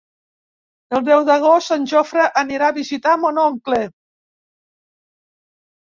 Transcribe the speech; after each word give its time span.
El 0.99 1.03
deu 1.09 1.25
d'agost 1.27 1.75
en 1.77 1.85
Jofre 1.93 2.27
anirà 2.45 2.73
a 2.73 2.77
visitar 2.81 3.17
mon 3.27 3.41
oncle. 3.45 3.87